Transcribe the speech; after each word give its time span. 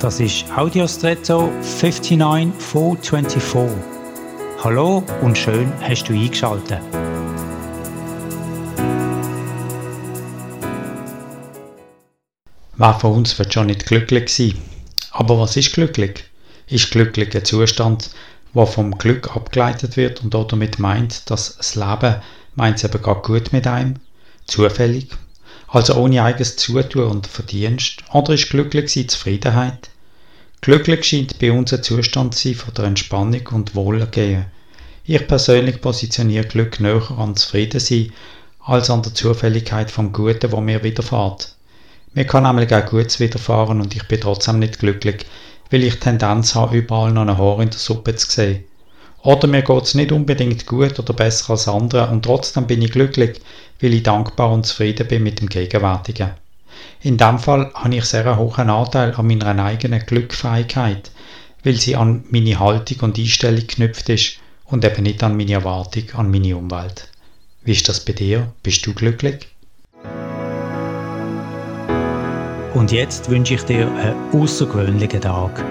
Das 0.00 0.20
ist 0.20 0.44
Audiostretto 0.54 1.50
59424. 1.62 3.78
Hallo 4.62 5.02
und 5.22 5.38
schön 5.38 5.72
hast 5.80 6.04
du 6.04 6.12
eingeschaltet. 6.12 6.82
Wer 12.76 12.94
von 13.00 13.14
uns 13.14 13.38
wird 13.38 13.54
schon 13.54 13.68
nicht 13.68 13.86
glücklich 13.86 14.28
sein? 14.28 14.58
Aber 15.12 15.40
was 15.40 15.56
ist 15.56 15.72
glücklich? 15.72 16.24
Ist 16.66 16.90
glücklich 16.90 17.34
ein 17.34 17.46
Zustand, 17.46 18.10
der 18.54 18.66
vom 18.66 18.98
Glück 18.98 19.34
abgeleitet 19.34 19.96
wird 19.96 20.22
und 20.22 20.34
damit 20.34 20.78
meint, 20.78 21.30
dass 21.30 21.56
das 21.56 21.74
Leben 21.74 22.16
meint 22.54 22.76
es 22.76 22.84
eben 22.84 23.02
gerade 23.02 23.22
gut 23.22 23.54
mit 23.54 23.66
einem, 23.66 23.94
zufällig, 24.46 25.08
also 25.68 25.94
ohne 25.94 26.22
eigenes 26.22 26.56
Zutun 26.56 27.04
und 27.04 27.26
Verdienst, 27.26 28.02
oder 28.12 28.34
ist 28.34 28.50
glücklich 28.50 28.92
sein 28.92 29.08
Zufriedenheit? 29.08 29.90
Glücklich 30.60 31.04
scheint 31.04 31.38
bei 31.38 31.52
uns 31.52 31.72
ein 31.72 31.82
Zustand 31.82 32.34
zu 32.34 32.48
sein 32.48 32.54
von 32.54 32.74
der 32.74 32.84
Entspannung 32.86 33.46
und 33.52 33.74
Wohlergehen. 33.74 34.46
Ich 35.04 35.26
persönlich 35.28 35.80
positioniere 35.80 36.46
Glück 36.46 36.80
näher 36.80 37.10
an 37.16 37.36
Zufriedensein 37.36 38.12
als 38.60 38.90
an 38.90 39.02
der 39.02 39.14
Zufälligkeit 39.14 39.90
vom 39.90 40.12
Guten, 40.12 40.50
wo 40.50 40.60
mir 40.60 40.82
widerfährt. 40.82 41.54
Mir 42.14 42.24
kann 42.26 42.42
nämlich 42.42 42.74
auch 42.74 42.86
Gutes 42.86 43.20
widerfahren 43.20 43.80
und 43.80 43.94
ich 43.94 44.08
bin 44.08 44.20
trotzdem 44.20 44.58
nicht 44.58 44.78
glücklich, 44.78 45.26
weil 45.70 45.84
ich 45.84 46.00
Tendenz 46.00 46.54
habe, 46.54 46.78
überall 46.78 47.12
noch 47.12 47.22
ein 47.22 47.38
Haar 47.38 47.60
in 47.60 47.70
der 47.70 47.78
Suppe 47.78 48.16
zu 48.16 48.28
sehen. 48.28 48.64
Oder 49.22 49.48
mir 49.48 49.62
geht 49.62 49.82
es 49.82 49.94
nicht 49.94 50.12
unbedingt 50.12 50.66
gut 50.66 50.98
oder 50.98 51.12
besser 51.12 51.50
als 51.50 51.68
andere 51.68 52.08
und 52.08 52.24
trotzdem 52.24 52.66
bin 52.66 52.82
ich 52.82 52.92
glücklich, 52.92 53.40
weil 53.80 53.94
ich 53.94 54.02
dankbar 54.02 54.52
und 54.52 54.66
zufrieden 54.66 55.08
bin 55.08 55.22
mit 55.22 55.40
dem 55.40 55.48
Gegenwärtigen. 55.48 56.30
In 57.02 57.16
dem 57.16 57.38
Fall 57.38 57.70
habe 57.74 57.96
ich 57.96 58.04
sehr 58.04 58.26
einen 58.26 58.38
hohen 58.38 58.70
Anteil 58.70 59.14
an 59.14 59.26
meiner 59.26 59.64
eigenen 59.64 60.04
Glückfähigkeit, 60.04 61.10
weil 61.64 61.74
sie 61.74 61.96
an 61.96 62.24
meine 62.30 62.58
Haltung 62.58 62.98
und 63.00 63.18
Einstellung 63.18 63.60
geknüpft 63.60 64.08
ist 64.08 64.38
und 64.64 64.84
eben 64.84 65.02
nicht 65.02 65.22
an 65.22 65.36
meine 65.36 65.54
Erwartung 65.54 66.04
an 66.14 66.30
meine 66.30 66.56
Umwelt. 66.56 67.08
Wie 67.64 67.72
ist 67.72 67.88
das 67.88 68.04
bei 68.04 68.12
dir? 68.12 68.52
Bist 68.62 68.86
du 68.86 68.94
glücklich? 68.94 69.48
Und 72.74 72.92
jetzt 72.92 73.30
wünsche 73.30 73.54
ich 73.54 73.62
dir 73.62 73.90
einen 73.90 74.42
außergewöhnlichen 74.42 75.22
Tag. 75.22 75.64